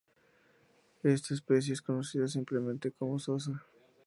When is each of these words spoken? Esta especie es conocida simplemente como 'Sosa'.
Esta 1.03 1.35
especie 1.35 1.73
es 1.73 1.81
conocida 1.83 2.27
simplemente 2.27 2.89
como 2.91 3.19
'Sosa'. 3.19 3.63